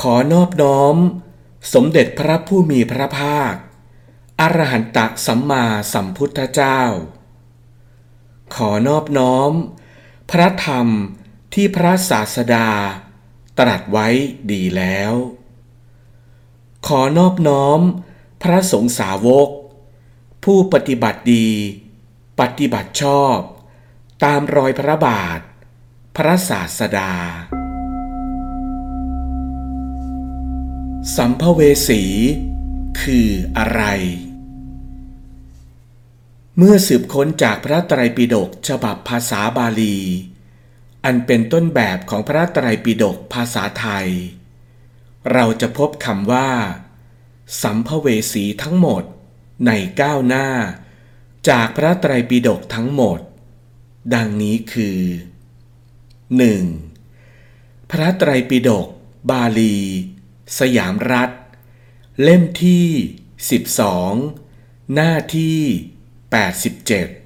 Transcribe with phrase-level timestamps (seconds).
[0.00, 0.96] ขอนอบน้อม
[1.74, 3.54] สมเด็จพระผู้มีพระภาค
[4.40, 6.80] อรหันตสัมมาสัมพุทธเจ้า
[8.54, 9.52] ขอนอบน้อม
[10.30, 10.88] พระธรรม
[11.54, 12.68] ที่พระศาสดา
[13.58, 14.08] ตรัสไว้
[14.52, 15.12] ดีแล้ว
[16.86, 17.80] ขอนอบน้อม
[18.42, 19.48] พระสงฆ์สาวก
[20.44, 21.48] ผู้ปฏิบัติดี
[22.40, 23.36] ปฏิบัติชอบ
[24.24, 25.40] ตามรอยพระบาท
[26.16, 27.12] พระศาสดา
[31.16, 32.02] สัมภเวสี
[33.00, 33.82] คืออะไร
[36.56, 39.98] เมื่อสืบค้นจากพระไตรปิฎกฉบับภาษาบาลี
[41.04, 44.08] อันเป็นต้นแบบของพระไตรปิฎกภาษาไทย
[45.32, 46.50] เราจะพบคำว่า
[47.62, 49.02] สัมภเวสีทั้งหมด
[49.66, 50.48] ในก้าวหน้า
[51.48, 53.20] จากพระไตรปิฎกทั้งหมด
[54.14, 55.00] ดังนี้คือ
[56.66, 57.90] 1.
[57.90, 58.86] พระไตรปิฎก
[59.30, 59.78] บาลี
[60.58, 61.30] สยามรัฐ
[62.22, 62.86] เล่มที่
[64.08, 65.60] 12 หน้าที่
[66.40, 67.22] 87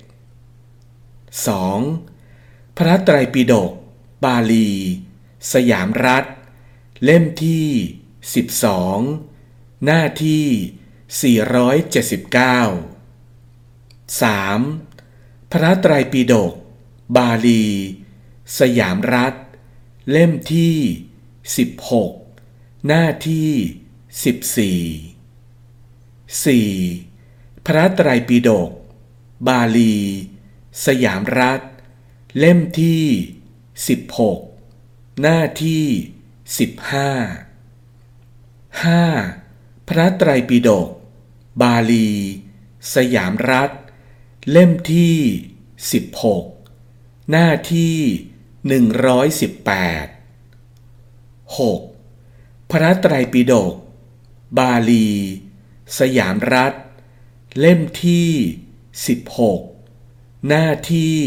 [1.46, 2.78] 2.
[2.78, 3.72] พระไตรปิฎก
[4.24, 4.70] บาลี
[5.52, 6.24] สยามรัฐ
[7.04, 7.66] เล่มที่
[8.92, 10.44] 12 หน้าที่
[11.42, 15.52] 479 3.
[15.52, 16.52] พระไตรปิฎก
[17.16, 17.64] บาลี
[18.58, 19.34] สยามรัฐ
[20.10, 20.76] เล่มที่
[21.54, 22.23] 16
[22.88, 23.50] หน้าที่
[26.44, 27.66] 14 4.
[27.66, 28.70] พระไตรปิฎก
[29.48, 29.96] บาลี
[30.84, 31.60] สยามรัฐ
[32.38, 33.04] เล่มที่
[34.54, 35.84] 16 หน้าที่
[36.58, 36.94] 15
[38.84, 39.88] 5.
[39.88, 40.88] พระไตรปิฎก
[41.62, 42.10] บาลี
[42.94, 43.70] สยามรัฐ
[44.50, 45.16] เล่มที่
[46.40, 47.96] 16 หน้าที่
[48.78, 51.93] 118 6.
[52.78, 53.74] พระไตรปิฎก
[54.58, 55.08] บาลี
[55.98, 56.74] สยามรัฐ
[57.58, 58.30] เล่มที่
[59.56, 61.18] 16 หน้าที่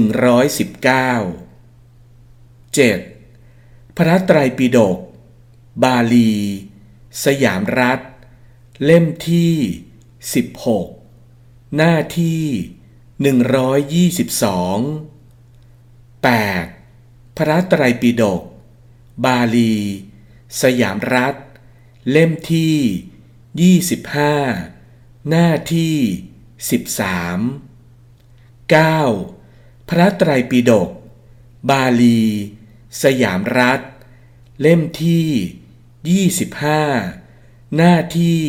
[0.00, 0.06] 119
[2.76, 3.96] 7.
[3.96, 4.98] พระไตรปิฎก
[5.82, 6.32] บาลี
[7.24, 8.00] สยามรัฐ
[8.84, 9.54] เล่มที่
[10.82, 12.44] 16 หน้าที่
[14.10, 14.26] 122
[16.26, 17.36] 8.
[17.36, 18.42] พระไตรปิฎก
[19.24, 19.74] บาลี
[20.60, 21.34] สยามรัฐ
[22.10, 25.96] เล่มที่ 25 หน้าที่
[26.68, 27.72] 13
[28.74, 29.88] 9.
[29.88, 30.90] พระไตรปิฎก
[31.70, 32.22] บาลี
[33.02, 33.80] สยามรัฐ
[34.60, 36.26] เล่มที่
[37.00, 38.42] 25 หน้าที่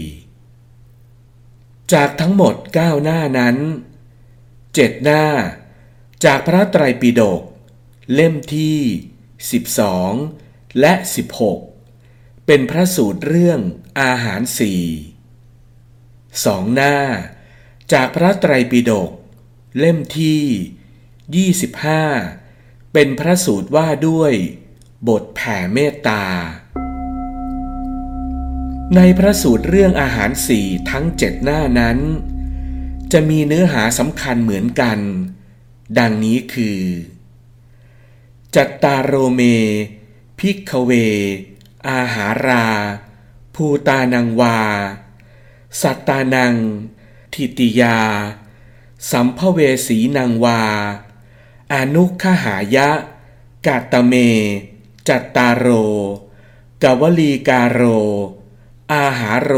[0.00, 3.56] 354 จากทั้งหมด 9 หน้านั้น
[4.50, 5.24] 7 หน้า
[6.24, 7.42] จากพระไตรปิฎก
[8.14, 8.80] เล่มที่
[9.40, 10.92] 12 และ
[11.70, 13.60] 16 เป็นพระสูตรเรื่อง
[14.00, 14.82] อาหารสี่
[16.44, 16.96] สองหน้า
[17.92, 19.10] จากพระไตรปิฎก
[19.78, 24.32] เล่มที่ 25 เป็นพระสูตรว่าด้วย
[25.08, 26.24] บทแผ่เมตตา
[28.96, 31.98] ในพระสูตรเรื่องอาหารสี่ทั้งเจ็ดหน้านั้น
[33.12, 34.98] จะมีเนื้อหาสำคัญเหมือนกัน
[35.98, 36.80] ดังนี้คือ
[38.56, 39.40] จัตตารโรเม
[40.38, 40.90] พิกเว
[41.88, 42.66] อาหารา
[43.54, 44.58] ภูตานังวา
[45.80, 46.54] สัตตานัง
[47.32, 47.98] ทิติยา
[49.10, 50.62] สัมภเวสีนังวา
[51.72, 52.90] อนุขหายะ
[53.66, 54.14] กาตเม
[55.08, 55.66] จัตตารโร
[56.82, 57.82] กวลีกาโร
[58.92, 59.52] อาหาโร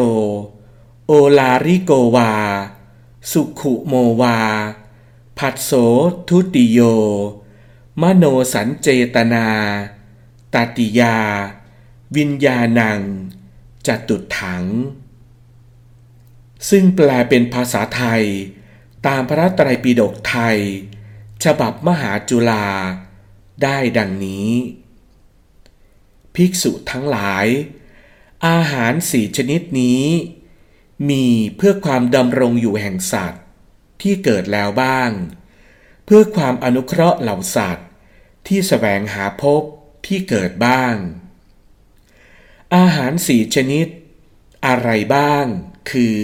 [1.07, 2.33] โอลาริโกวา
[3.31, 4.39] สุขุโมวา
[5.39, 5.71] ผัสโส
[6.29, 6.81] ทุติโย
[8.01, 9.49] มโนสันเจตนา
[10.55, 11.19] ตติยา
[12.17, 13.01] วิญญาณัง
[13.87, 14.65] จตุถัง
[16.71, 18.25] ซึ่งแปลเป็นภาษาไทย
[19.07, 20.59] ตามพระไตรปิฎกไทย
[21.45, 22.67] ฉบับมหาจุฬา
[23.63, 24.51] ได้ดังนี้
[26.35, 27.47] ภิกษุทั้งหลาย
[28.47, 30.05] อาหารสี่ชนิดนี้
[31.11, 33.43] มีเพื่อความดำรงอยู่แห่งสัตว์
[34.03, 35.11] ที่เกิดแล้วบ้าง
[36.15, 37.89] พื่อความอนุเคราะห์เหล่าสัตว์
[38.47, 39.63] ที่แสวงหาพบ
[40.07, 40.95] ที่เกิดบ้าง
[42.77, 43.87] อาหารสี่ชนิด
[44.67, 45.45] อะไรบ้าง
[45.91, 46.21] คือ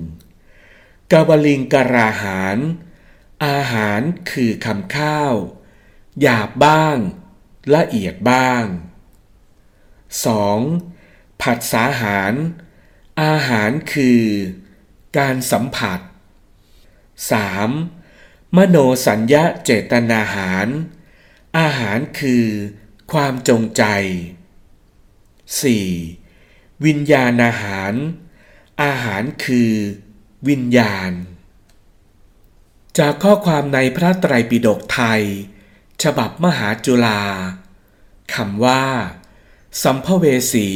[0.00, 1.12] 1.
[1.12, 2.58] กาวลิงกราหาร
[3.46, 4.00] อาหาร
[4.30, 5.34] คือคำข้าว
[6.20, 6.96] หยาบบ้าง
[7.74, 8.64] ละเอียดบ้าง
[10.22, 11.42] 2.
[11.42, 12.32] ผัดสาหาร
[13.22, 14.22] อาหารคือ
[15.18, 17.99] การสัมผัส 3.
[18.56, 18.76] มโน
[19.06, 20.68] สัญญาเจตนาหาร
[21.58, 22.46] อาหารคือ
[23.12, 23.84] ความจงใจ
[25.90, 26.84] 4.
[26.84, 27.92] วิญญาณอาหาร
[28.82, 29.72] อาหารคือ
[30.48, 31.12] วิญญาณ
[32.98, 35.22] จากข้อความในพระไตรปิฎกไทย
[36.02, 37.22] ฉบับมหาจุฬา
[38.34, 38.84] คำว่า
[39.82, 40.68] สัมภเวสี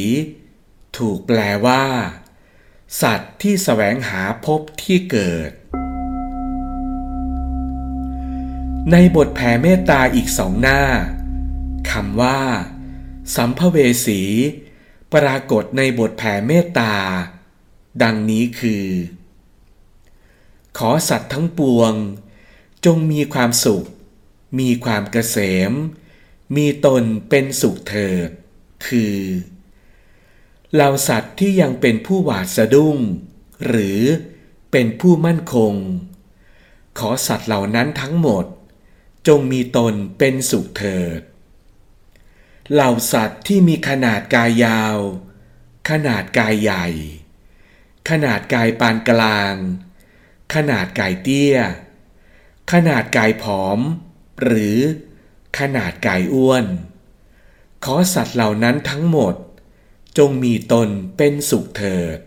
[0.97, 1.83] ถูกแปลว่า
[3.01, 5.49] สัตว์ที่แสวงหาพบที่เกิด
[8.91, 10.81] ในบทแผ่เมตตาอีกสองหน้า
[11.91, 12.41] คำว่า
[13.35, 14.21] สัมภเวสี
[15.13, 16.93] ปรากฏในบทแผ่เมตตา
[18.01, 18.85] ดังนี้คือ
[20.77, 21.93] ขอสัตว์ทั้งปวง
[22.85, 23.85] จงมีความสุข
[24.59, 25.37] มีความเกษ
[25.69, 25.71] ม
[26.55, 28.29] มีตนเป็นสุขเถิด
[28.87, 29.17] คือ
[30.73, 32.97] เหล่าสัตว์ที่ยังเป็นผู้หวาดสะดุ้ง
[33.67, 33.99] หรือ
[34.71, 35.73] เป็นผู้มั่นคง
[36.99, 38.45] ขอสัตว์เหล่านั้นทั้งหมด
[39.27, 41.21] จงมีตนเป็นสุขเถิด
[42.73, 44.97] เหล่าสัตว์ที่มีขนาดกายยาว
[45.89, 46.87] ขนาดกายใหญ่
[48.09, 49.55] ขนาดกายปานกลาง
[50.53, 51.57] ขนาดกายเตี้ย
[52.71, 53.79] ขนาดกายผอม
[54.43, 54.77] หรือ
[55.59, 56.65] ขนาดกายอ้วน
[57.83, 59.35] ขอสัตว์เหล่านั้นทั้งหมด
[60.17, 62.19] จงมีตนเป็นสุขเถิด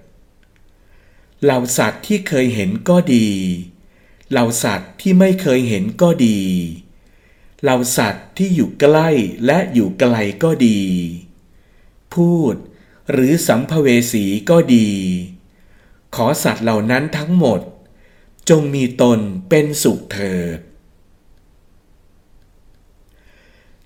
[1.42, 3.28] เหล่าสัตว์ที่เคยเห็นก็ดี
[4.30, 6.40] เหล่าสัตว์ที่ไม่เคยเห็นก็ดี
[7.62, 9.08] เหล่าสัตว์ที่อยู่ใกล้
[9.46, 10.82] และอยู่ไกลก็ดี
[12.14, 12.54] พูด
[13.12, 14.88] หรือสัมภเวสีก็ดี
[16.14, 17.60] ขอสัตว์เหล่านั้นทั้งหมด
[18.48, 19.18] จงมีตน
[19.48, 20.58] เป็นสุขเถิด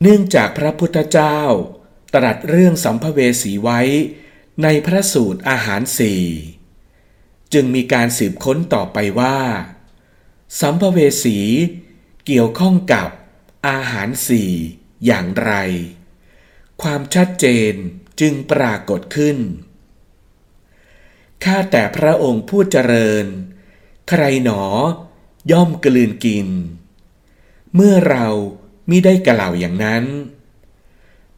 [0.01, 1.39] เนื่องจากพระพุทธเจ้า
[2.15, 3.81] ตรัสเรื่องสัมภเวสีไว้
[4.63, 6.23] ในพระสูตรอาหารสี่
[7.53, 9.39] จึงมีการสืบค้นต่อไปว่า
[10.61, 11.39] สัมภเวสี
[12.27, 13.09] เกี่ยวข้องกับ
[13.69, 14.53] อาหารสี่
[15.07, 15.53] อย่างไร
[16.83, 17.75] ความชัดเจน
[18.21, 19.39] จึงปรากฏขึ้น
[21.45, 23.27] ข้าแต่พระองค์ผู้เจริญ
[24.09, 24.65] ใครหนอ
[25.51, 26.49] ย่อมกลืนกิน
[27.75, 28.27] เมื่อเรา
[28.91, 30.05] มิได้กล่าวอย่างนั้น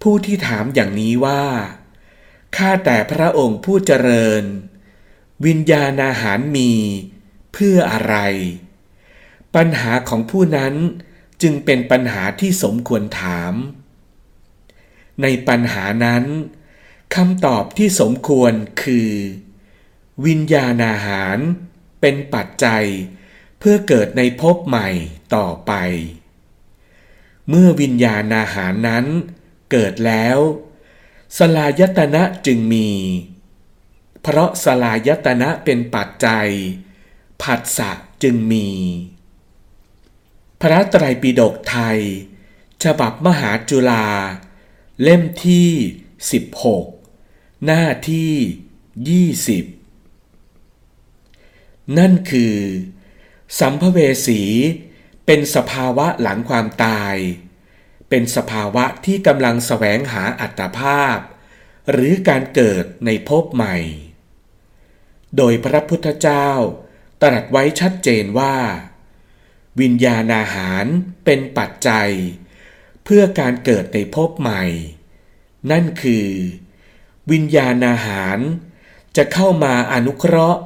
[0.03, 1.45] ผู้ที่ถามอย่างนี้ว่า
[2.57, 4.43] ข้าแต่พระองค์ผู้เจริญ
[5.47, 6.73] วิญญาณอาหารมี
[7.53, 8.17] เพื่ออะไร
[9.55, 10.75] ปัญหาของผู้นั้น
[11.45, 13.55] จึงเป็นปัญหาที่สมควรถาม
[15.23, 16.25] ในปัญหานั้น
[17.15, 18.53] คำตอบที่สมควร
[18.83, 19.11] คือ
[20.27, 21.37] วิญญาณอาหาร
[22.01, 22.85] เป็นปัจจัย
[23.59, 24.89] เพื่อเกิดในภพใหม่
[25.35, 25.73] ต่อไป
[27.49, 29.07] เมื่อวิญญาณอาหารนั้น
[29.71, 30.39] เกิดแล้ว
[31.39, 32.91] สลายตนะจึงมี
[34.23, 36.49] เพราะสลายตนะเป็นปัจจัย
[37.43, 37.91] ผัสสะ
[38.23, 38.69] จึงมี
[40.69, 42.01] พระไตรปิฎกไทย
[42.85, 44.07] ฉบับมหาจุฬา
[45.03, 45.71] เล่มที่
[46.87, 52.57] 16 หน้าที่ 20 นั่นคือ
[53.59, 54.43] สัมภเวสี
[55.27, 57.15] เป็นสภาวะหลังความตาย
[58.09, 61.19] เป็นสภาวะที่กำลังแสวงหาอัตภาพ
[61.91, 63.77] หรือการเกิดในภพใหม่
[65.37, 66.49] โดยพระพุทธเจ้า
[67.23, 68.57] ตรัสไว้ชัดเจนว่า
[69.81, 70.85] วิญญาณอาหาร
[71.25, 72.11] เป็นปัจจัย
[73.05, 74.63] เพื่อการเกิดในภพใหม่
[75.71, 76.29] นั่นคือ
[77.31, 78.39] วิญญาณอาหาร
[79.17, 80.61] จะเข้ามาอนุเคราะห์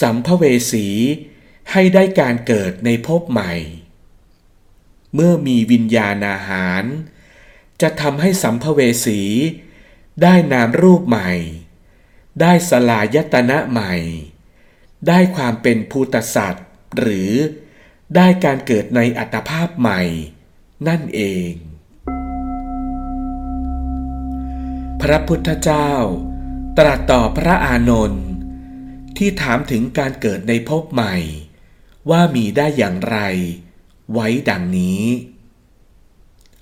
[0.00, 0.88] สัมภเวสี
[1.72, 3.52] ให้ได้การเกิดในภพใหม่
[5.14, 6.82] เมื่อมีวิญญาณอาหาร
[7.82, 9.20] จะทำให้สัมภเวสี
[10.22, 11.30] ได้นามรูปใหม่
[12.40, 13.94] ได้สลายตนะใหม่
[15.08, 16.66] ได้ความเป็นภูตสัตว์
[16.98, 17.32] หรือ
[18.14, 20.00] ได้การเกิดในอัตภาพใหม่
[20.88, 21.20] นั่นเอ
[21.50, 21.52] ง
[25.00, 25.90] พระพุทธเจ้า
[26.78, 28.24] ตรัสต่อพระอานนท์
[29.16, 31.16] ที่ถามถึงการเกิดในภพใหม่
[32.10, 33.18] ว่ามีได้อย่างไร
[34.12, 35.02] ไว้ดังนี้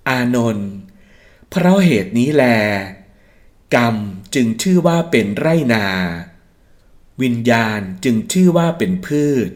[0.08, 0.70] อานนท์
[1.50, 2.44] เพราะเหตุนี้แล
[3.74, 3.96] กรรม
[4.34, 5.86] จึงชื่อว่าเป็นไรนา
[7.22, 9.50] วิญญาณจึงชื่อว่าเป็นพืช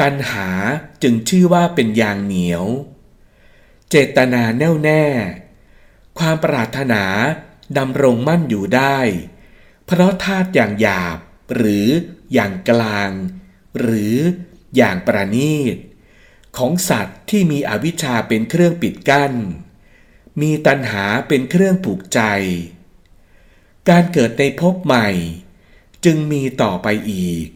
[0.00, 0.48] ตัณหา
[1.02, 2.64] จึงชื่อว่าเป็นยางเหนียว
[3.90, 5.04] เจตนาแน่วแน่
[6.18, 7.04] ความปรารถนา
[7.78, 8.98] ดำรงมั่นอยู่ได้
[9.86, 11.18] เพราะธาตุอย่างหยาบ
[11.54, 11.88] หรือ
[12.32, 13.10] อย่างกลาง
[13.78, 14.16] หรือ
[14.76, 15.76] อย่างประณีต
[16.56, 19.34] ของสัตว์ที่มีอวิชชาเป็นเครื่องปิดกั้น
[20.40, 22.20] มีตัณหาเป็นเครื่องผูกใจ
[23.88, 25.08] การเกิดในภพใหม่
[26.04, 27.46] จึงมีต่อไปอีก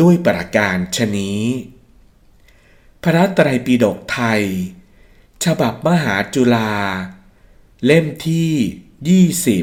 [0.00, 1.44] ด้วยประการชนี้
[3.02, 4.42] พระไตรปิฎกไทย
[5.44, 6.72] ฉบับมหาจุฬา
[7.84, 8.52] เล่มที่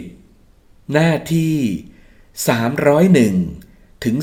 [0.06, 1.58] 20 หน้าที่
[3.38, 4.16] 301 ถึง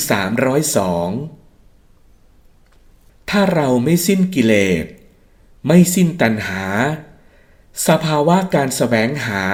[1.63, 4.85] 302 ถ้าเราไม่สิ้นกิเลส
[5.67, 6.65] ไม่สิ้นตัณหา
[7.87, 9.45] สภาวะการสแสวงหา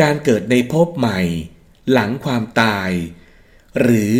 [0.00, 1.20] การเกิดในภพใหม่
[1.90, 2.90] หลังความตาย
[3.80, 4.16] หรือ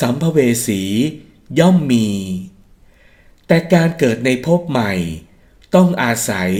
[0.00, 0.82] สัมภเวสี
[1.58, 2.08] ย่อมมี
[3.46, 4.92] แต่การเกิดในภพใหม่
[5.74, 6.50] ต้องอาศัย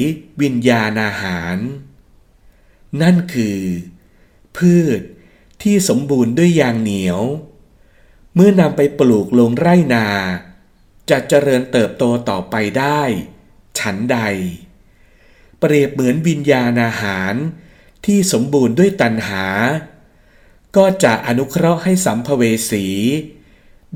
[0.42, 1.56] วิญญาณอาหาร
[3.02, 3.60] นั่นคือ
[4.56, 5.00] พืช
[5.62, 7.20] ที่สมบูรณ์ด้วยยางเหนียว
[8.34, 10.06] เมื่อนำไปปลูกลงไร่นา
[11.10, 13.02] จะเจริญเติบโตต่อไปได้
[13.78, 14.18] ฉันใด
[15.60, 17.34] เปรียบเหมือนวิญญาณอาหาร
[18.06, 19.46] ที่สมบูรณ์ด้วยตัณหา
[20.76, 22.86] ก็จะอนุเคราะห์ให้สัมภเวสี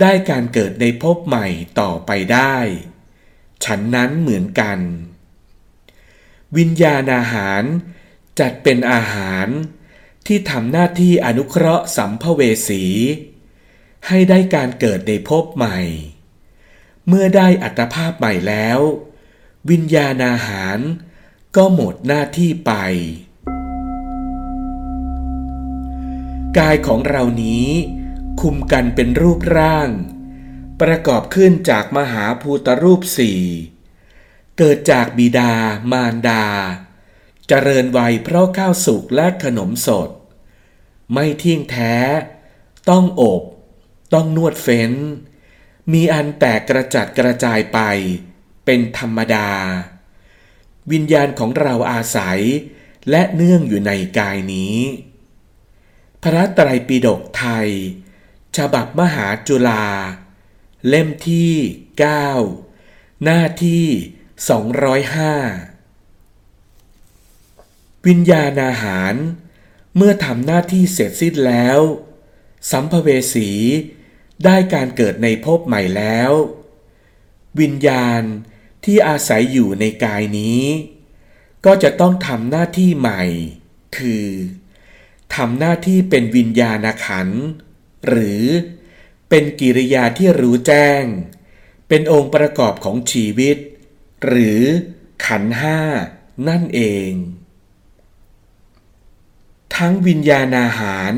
[0.00, 1.46] ได้การเกิดในภพใหม่
[1.80, 2.56] ต่อไปได้
[3.64, 4.78] ฉันนั้นเหมือนกัน
[6.56, 7.62] วิญญาณอาหาร
[8.40, 9.46] จัดเป็นอาหาร
[10.26, 12.84] ที่ทำหน้าที่อนุเคราะห์สัมภเวสี
[14.06, 15.78] ให้ได้การเกิดในภพใหม่
[17.06, 18.78] เมื่อได้อัตภาพใหม่แล้ว
[19.70, 20.78] วิญญาณอาหาร
[21.56, 22.72] ก็หมดหน้าที่ไป
[26.58, 27.68] กายของเรานี้
[28.40, 29.90] คุมกันเป็นรูปร่าง
[30.80, 33.40] ประกอบขึ้นจากมหาภูตรูปสี่
[34.58, 35.52] เกิดจากบิดา
[35.92, 36.44] มารดา
[37.48, 40.10] เจริญวัยเพราะข้าวสุกและขนมสด
[41.12, 41.94] ไม่เที่ยงแท้
[42.90, 43.42] ต้องอบ
[44.14, 44.92] ต้องนวดเฟ้น
[45.92, 47.78] มีอันแตกกระจัดกระจายไป
[48.64, 49.50] เป็นธรรมดา
[50.92, 52.40] วิญญาณของเราอาศัย
[53.10, 54.76] และเนื่องอยู่ในกายนี้
[56.22, 57.68] พระไตรปิฎกไทย
[58.56, 59.86] ฉบับมหาจุฬา
[60.88, 61.54] เล่มที่
[62.38, 63.86] 9 หน้าที่
[65.96, 69.14] 205 วิญญาณอาหาร
[69.96, 71.80] เมื่อทำหน้าที่เสร็จสิ้นแล้ว
[72.70, 73.50] สัมภเวสี
[74.44, 76.32] ได้การเกิดในภพใหม่แล้ว
[77.60, 78.22] วิญญาณ
[78.84, 80.64] ที่อาศัยอยู่ในกายนี้
[81.64, 83.22] ก็จะต้องทำหน้าที่ใหม่
[83.96, 84.26] คือ
[85.34, 87.28] ทำหน้าที่เป็นวิญญาณขัน
[88.08, 88.44] หรือ
[89.28, 91.02] เป็นกิริยาที่รู้แจ้ง
[91.88, 93.56] เป็นองค์ประกอบของชีวิต
[94.26, 94.62] หรือ
[95.26, 95.80] ขันห้า
[96.48, 97.10] นั่นเอง
[99.76, 101.12] ทั้งวิญญาณอาหาร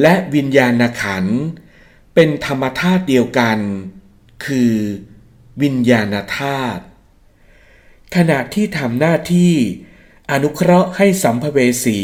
[0.00, 1.24] และวิญญาณขัน
[2.14, 3.58] เป็นธรรมธาตุเดียวกัน
[4.44, 4.74] คือ
[5.62, 6.82] วิญญาณธาตุ
[8.14, 9.54] ขณะที่ทำหน้าที่
[10.30, 12.00] อนุเคราะห์ให้สัมภเวสี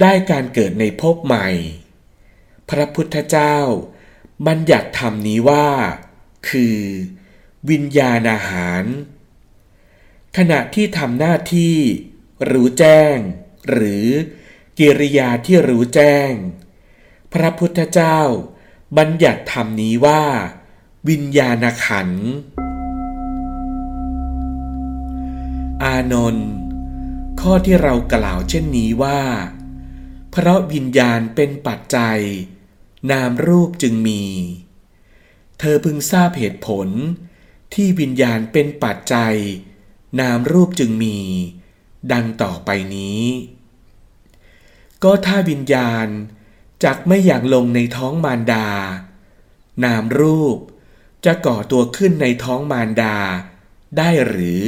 [0.00, 1.48] ได้การเกิดในภพใหม่
[2.70, 3.56] พระพุทธเจ้า
[4.46, 5.68] บัญญัติธรรมนี้ว่า
[6.48, 6.78] คือ
[7.70, 8.84] วิญญาณอาหาร
[10.36, 11.76] ขณะที่ทำหน้าที่
[12.50, 13.16] รู้แจ้ง
[13.68, 14.06] หรือ
[14.78, 16.30] กิริยาที่รู้แจ้ง
[17.32, 18.18] พระพุทธเจ้า
[18.98, 20.22] บัญญัติธรรมนี้ว่า
[21.08, 22.10] วิญญาณขัน
[25.84, 26.50] อานนท์
[27.40, 29.20] ข้อที่เรากล่าวเช่นนี้ว่า
[30.38, 32.20] เพราะวิญญาณเป็นปัจจัย
[33.10, 34.24] นามรูปจึงมี
[35.58, 36.88] เธอพึงทราบเหตุผล
[37.74, 39.36] ที่วิญญาณเป็นปัจจัย
[40.20, 41.18] นามรูปจึงมี
[42.12, 43.24] ดังต่อไปนี้
[45.02, 46.06] ก็ถ้าวิญญาณ
[46.84, 48.68] จักไม่อยากลงในท้องมารดา
[49.84, 50.58] นามรูป
[51.24, 53.16] จะก่อตัวขึ้นในท้องมารดา
[53.96, 54.64] ได้หรือ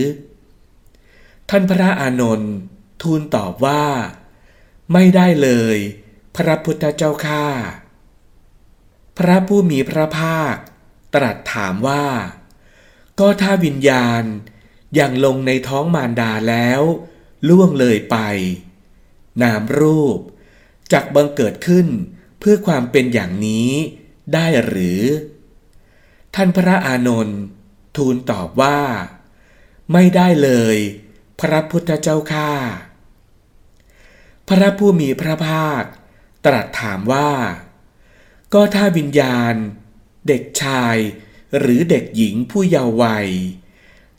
[1.50, 2.52] ท่านพระอานนท์
[3.02, 3.84] ทูลตอบว่า
[4.92, 5.76] ไม่ได้เลย
[6.36, 7.46] พระพุทธเจ้าข้า
[9.18, 10.56] พระผู้มีพระภาค
[11.14, 12.06] ตรัสถามว่า
[13.18, 14.24] ก็ถ้าวิญญาณ
[14.98, 16.82] ยังลงในท้องมารดาแล้ว
[17.48, 18.16] ล่วงเลยไป
[19.42, 20.18] นามรูป
[20.92, 21.86] จักบังเกิดขึ้น
[22.38, 23.70] เพื่อความเป็นอย่างนี้
[24.34, 25.02] ได้หรือ
[26.34, 27.40] ท่านพระอานนท์
[27.96, 28.80] ทูลตอบว่า
[29.92, 30.76] ไม่ได้เลย
[31.40, 32.50] พระพุทธเจ้าข้า
[34.48, 35.82] พระผู้มีพระภาค
[36.44, 37.32] ตรัสถามว่า
[38.54, 39.54] ก็ถ้าวิญญาณ
[40.28, 40.96] เด็กชาย
[41.58, 43.28] หรือเด็กหญิงผู้เยาว์วัย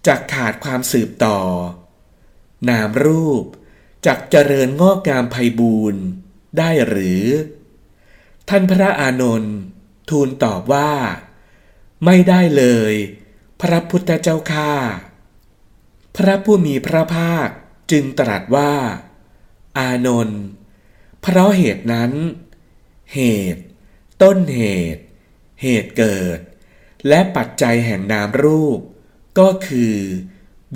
[0.08, 1.40] จะขาดความสืบต่อ
[2.70, 3.44] นามรูป
[4.06, 6.04] จักเจริญงอกงามไพบูรณ์
[6.58, 7.24] ได้หรือ
[8.50, 9.56] ท่านพระอานนท์
[10.10, 10.92] ทูลตอบว่า
[12.06, 12.94] ไม่ได้เลย
[13.62, 14.74] พระพุทธเจ้าข้า
[16.18, 17.48] พระผู้มีพระภาค
[17.92, 18.74] จึงตรัสว่า
[19.78, 20.42] อานนท์
[21.22, 22.12] เพราะเหตุนั้น
[23.14, 23.20] เห
[23.54, 23.64] ตุ
[24.22, 24.62] ต้นเห
[24.96, 25.04] ตุ
[25.62, 26.40] เหตุเกิด
[27.08, 28.80] และปัจจัยแห่งนามรูป
[29.40, 29.96] ก็คือ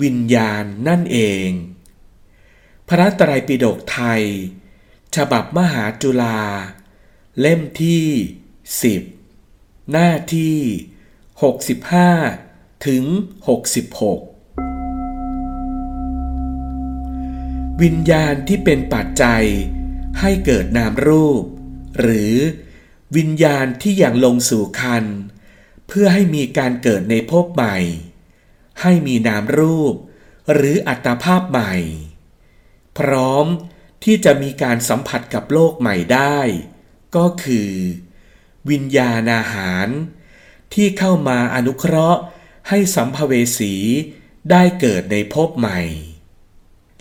[0.02, 1.48] วิญญาณนั่นเอง
[2.88, 4.22] พระไตรปิฎกไทย
[5.16, 6.40] ฉบับมหาจุฬา
[7.40, 8.06] เล่มที่
[8.82, 9.02] สิบ
[9.92, 10.58] หน้าที่
[12.08, 13.04] 65 ถึง
[13.48, 14.33] 66
[17.82, 19.44] วิญญาณที่เป็นปัจจัย
[20.20, 21.42] ให้เกิดนามรูป
[22.00, 22.34] หรือ
[23.16, 25.04] วิญญาณที่อย่างลงสู่คัน
[25.88, 27.76] เพื่อให้มีการเกิดในภพใหม่
[28.82, 29.94] ให้มีนามรูป
[30.52, 31.74] หรืออัตภาพใหม่
[32.98, 33.46] พร้อม
[34.04, 36.38] ที่จะมีการสัมผัสกับโลกใหม่ได้
[37.16, 37.72] ก็คือ
[38.70, 39.86] วิญญาณอาหาร
[40.74, 42.20] ที่เข้ามาอนุเคราะห์
[42.68, 43.74] ให้สัมภเวสี
[44.50, 45.80] ได้เกิดในภพใหม่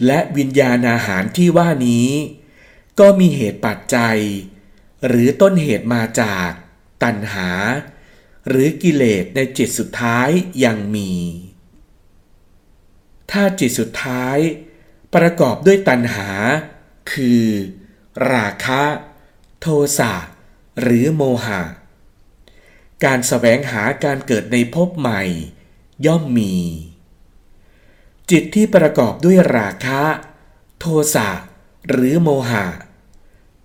[0.06, 2.10] และวิญญาณอาหารที่ว่านี้
[3.00, 4.20] ก็มีเหตุปัจจัย
[5.08, 6.50] หรือต้นเหตุมาจาก
[7.04, 7.50] ตัณหา
[8.48, 10.30] หรือกิเลสในจิตสุดท้าย
[10.66, 11.12] ยังมี
[13.32, 14.38] ถ้าจิตสุดท้าย
[15.16, 16.30] ประกอบด้วยตัณหา
[17.12, 17.46] คือ
[18.32, 18.84] ราคะ
[19.62, 19.68] โท
[20.00, 20.14] สะ
[20.82, 21.62] หรือโมหะ
[23.06, 25.22] การแสวงหาการเกิดในภพใหม่
[26.06, 26.56] ย่อมมี
[28.36, 30.04] จิตที่ประกอบด้วยราคะ
[30.80, 30.86] โท
[31.16, 31.30] สะ
[31.90, 32.68] หรือโมหะ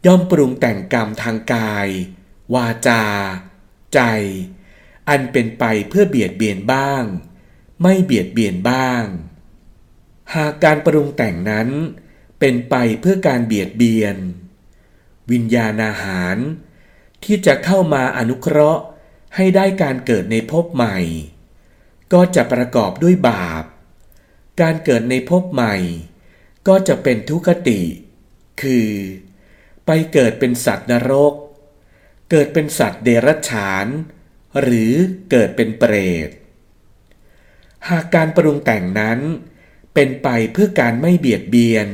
[0.06, 1.88] ย่อมปรุงแต่งกรรมทางกาย
[2.54, 3.04] วาจา
[3.94, 4.00] ใจ
[5.08, 7.02] อันเป็นไปเพื่อเบียดเบียนบ้าง
[7.82, 9.04] ไม่เบียดเบียนบ้าง
[10.34, 11.68] หากการปรุงแต่งนั้น
[12.38, 14.16] เป็นไปเพื่อการเบียดเบียน
[15.30, 16.36] วิญญาณอาหาร
[17.24, 18.82] ที่จะเข้ามาอนุเคราะห์
[19.36, 20.98] ให้ได้การเกิดในภพใหม่
[22.12, 23.64] ก็จะประกอบด้วยบาป
[24.60, 25.76] การเกิดในภพใหม่
[26.68, 27.80] ก็จะเป็นทุกขติ
[28.62, 28.88] คือ
[29.86, 31.34] ไปเกิดเป็นสัตว์นรก
[32.30, 33.86] เกิดเป็นสัตว์เดรัจฉาน
[34.60, 34.92] หรือ
[35.30, 35.94] เกิดเป็นเปร
[36.26, 36.30] ต
[37.88, 39.18] หากการปรุงแต่งนั้น
[39.94, 41.88] เป็นไปเพื่อการไม่เบียดเบียน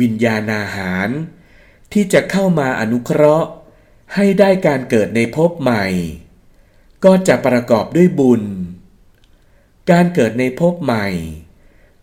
[0.00, 1.08] วิญญาณอาหาร
[1.92, 3.48] ที่จะเข้ามาอนุเคราะห์
[4.14, 5.84] ให้ได้การเกิดในภพใหม่
[7.04, 8.42] ก็จะประกอบด้วยบุญ
[9.90, 11.06] การเกิดในภพใหม่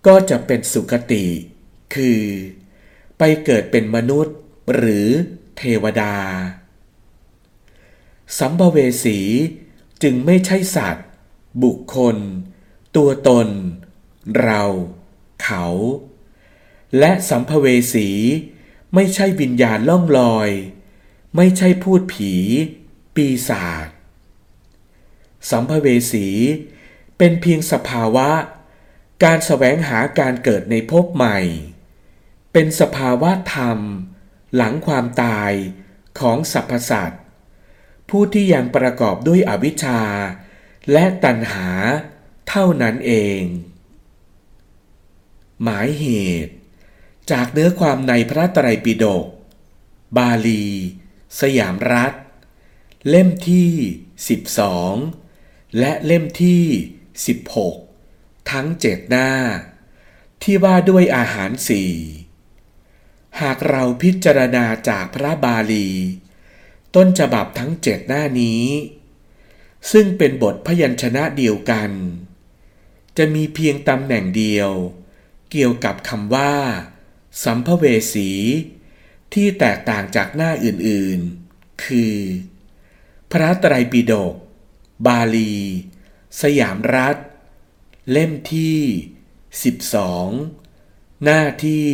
[0.08, 1.26] ก็จะเป็นสุคติ
[1.96, 2.22] คือ
[3.18, 4.36] ไปเกิดเป็นมนุษย์
[4.76, 5.08] หรือ
[5.58, 6.16] เทวดา
[8.40, 9.20] สัมภเวสี
[10.04, 11.08] จึงไม่ใช่สัตว์
[11.64, 12.18] บุคคล
[12.96, 13.48] ตัวตน
[14.42, 14.64] เรา
[15.44, 15.66] เขา
[17.00, 18.10] และสัมภเวสี
[18.96, 20.50] ไม่ใช่วิญญาณล่องลอย
[21.36, 22.34] ไม่ใช่พูดผี
[23.16, 23.88] ปีศาจ
[25.50, 26.28] สัมภเวสี
[27.18, 28.30] เป็นเพียงสภาวะ
[29.24, 31.40] การแสวงหาการเกิดในภพใหม่
[32.54, 33.80] เป็นสภาวะธรรม
[34.56, 35.52] หลังความตาย
[36.20, 37.24] ของสรรพสัตว์
[38.10, 40.02] ผู้ที่ยังประกอบด้วยอวิชชา
[40.92, 41.70] และตัณหา
[42.50, 43.42] เท่านั้นเอง
[45.64, 46.06] หมายเห
[46.46, 46.54] ตุ
[47.32, 49.26] จากเนื้อความในพระไตรปิฎก
[50.18, 50.66] บาลี
[51.40, 52.14] สยามรัฐ
[53.10, 53.72] เล่มที่
[54.94, 56.64] 12 และเล่มที่
[57.44, 57.83] 16
[58.52, 59.30] ทั้งเจ็ดหน้า
[60.42, 61.92] ที่ว่าด้วยอาหารสี่
[63.42, 65.90] หากเราพิจารณาจากพระบาลี
[66.96, 68.64] ต้นฉบับทั้งเจ็ดหน้านี้
[69.92, 71.92] ซึ่งเป็นบทพยัญชนะเดียวกัน
[73.18, 74.72] จะมีเพียงตำแหน่งเดียว
[75.52, 76.54] เกี่ยวกับคำว่า
[77.44, 78.30] สัมภเวสี
[79.34, 82.16] ที่แตกต่างจากหน้าอื่นๆ คือ
[83.32, 84.34] พระไตรปิฎก
[85.08, 85.54] บาลี
[86.42, 87.16] สยามรัฐ
[88.12, 88.80] เล่มที่
[90.42, 91.88] 12 หน้าที่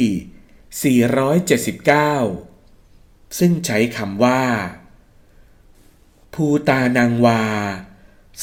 [0.98, 4.43] 479 ซึ่งใช้คำว่า
[6.34, 7.43] ภูตานังวา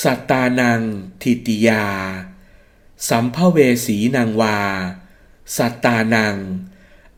[0.03, 0.81] สัตตานัง
[1.23, 1.87] ทิติยา
[3.09, 4.59] สัมภเวสีนางวา
[5.57, 6.37] สัตตานัง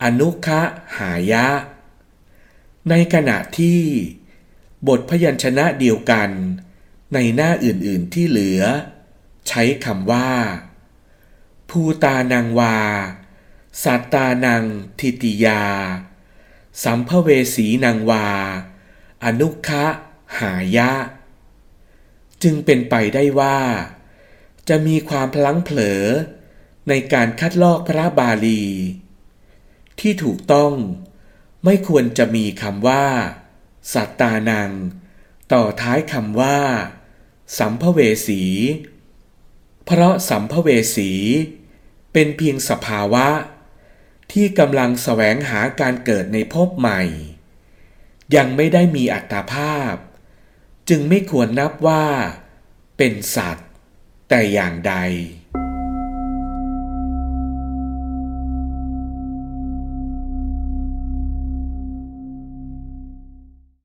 [0.03, 0.61] อนุคะ
[0.97, 1.47] หายะ
[2.89, 3.81] ในขณะที่
[4.87, 6.29] บทพยัญชนะเดียวกัน
[7.13, 8.63] ในหน้าอื่นๆที่เหลือ
[9.49, 10.31] ใช้คำว่า
[11.69, 12.77] ภูตานังวา
[13.83, 14.63] สัตตานัง
[14.99, 15.63] ทิติยา
[16.83, 18.27] สัมภเวสีนางวา
[19.23, 19.85] อนุคะ
[20.39, 20.91] หายะ
[22.43, 23.59] จึงเป็นไปได้ว่า
[24.69, 26.03] จะมีความพลั้งเผลอ
[26.89, 28.63] ในการคัดลอกพระบาลี
[29.99, 30.73] ที่ถูกต้อง
[31.65, 33.05] ไม่ควรจะมีคำว่า
[33.93, 34.71] สัตตานัง
[35.53, 36.59] ต่อท้ายคำว่า
[37.57, 38.43] สัมภเวสี
[39.91, 41.11] เพราะสัมภเวสี
[42.13, 43.27] เป็นเพียงสภาวะ
[44.31, 47.01] ที่กำลังแสวงหาการเกิดในภพใหม่
[48.35, 49.93] ยังไม่ได้มีอัตภาพ
[50.89, 52.05] จึงไม่ควรนับว่า
[52.97, 53.69] เป็นสัตว์
[54.29, 54.95] แต่อย่างใด